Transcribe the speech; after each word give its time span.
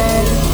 again. 0.00 0.49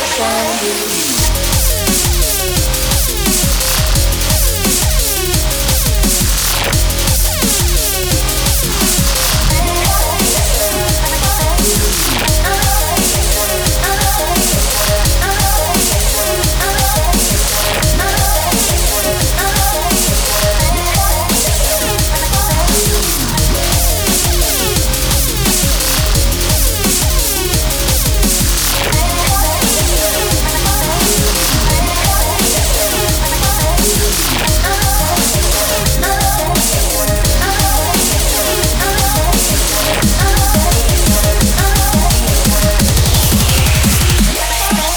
Addiction. 0.00 1.07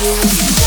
you. 0.00 0.57